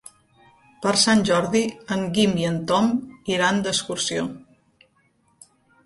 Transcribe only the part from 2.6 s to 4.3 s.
Tom iran d'excursió.